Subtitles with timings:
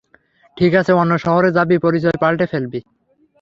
[0.57, 2.79] ঠিক আছে, অন্য শহরে যাবি, পরিচয় পালটে ফেলবি।